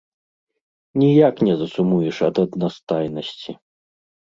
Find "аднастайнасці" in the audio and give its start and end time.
2.47-3.51